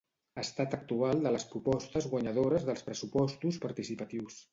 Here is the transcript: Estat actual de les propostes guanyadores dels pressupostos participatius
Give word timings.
Estat 0.43 0.71
actual 0.77 1.19
de 1.25 1.33
les 1.35 1.45
propostes 1.51 2.07
guanyadores 2.13 2.65
dels 2.71 2.85
pressupostos 2.87 3.61
participatius 3.67 4.41